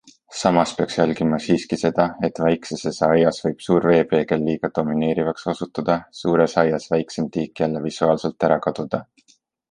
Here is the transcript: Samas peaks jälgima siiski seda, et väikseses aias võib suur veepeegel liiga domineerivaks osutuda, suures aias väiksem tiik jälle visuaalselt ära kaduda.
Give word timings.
Samas 0.35 0.71
peaks 0.77 0.95
jälgima 0.99 1.37
siiski 1.47 1.77
seda, 1.79 2.05
et 2.29 2.39
väikseses 2.43 2.97
aias 3.07 3.41
võib 3.47 3.59
suur 3.65 3.85
veepeegel 3.89 4.41
liiga 4.47 4.71
domineerivaks 4.79 5.45
osutuda, 5.53 5.97
suures 6.21 6.57
aias 6.63 6.89
väiksem 6.95 7.27
tiik 7.37 7.63
jälle 7.65 7.83
visuaalselt 7.85 8.47
ära 8.49 8.59
kaduda. 8.65 9.03